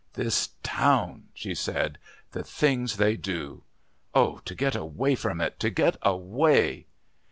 [0.13, 1.99] "This town," she said;
[2.31, 3.61] "the things they do.
[4.15, 4.39] Oh!
[4.45, 6.87] to get away from it, to get away!"